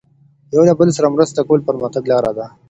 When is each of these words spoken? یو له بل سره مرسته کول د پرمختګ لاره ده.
یو 0.55 0.63
له 0.69 0.73
بل 0.79 0.89
سره 0.97 1.13
مرسته 1.15 1.39
کول 1.47 1.59
د 1.61 1.65
پرمختګ 1.69 2.03
لاره 2.11 2.31
ده. 2.37 2.45